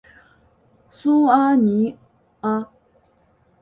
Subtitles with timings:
[0.89, 1.95] 苏阿尼
[2.39, 2.71] 阿。